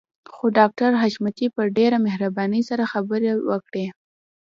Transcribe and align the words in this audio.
خو 0.33 0.45
ډاکټر 0.57 0.91
حشمتي 1.01 1.47
په 1.55 1.61
ډېره 1.77 1.97
مهربانۍ 2.07 2.61
سره 2.69 2.83
خبرې 2.93 3.31
وکړې. 3.49 3.85